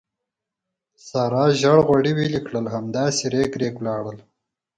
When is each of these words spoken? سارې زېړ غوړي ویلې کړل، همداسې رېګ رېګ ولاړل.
سارې 1.07 1.45
زېړ 1.59 1.77
غوړي 1.87 2.11
ویلې 2.17 2.39
کړل، 2.47 2.65
همداسې 2.75 3.23
رېګ 3.33 3.51
رېګ 3.61 3.73
ولاړل. 3.77 4.17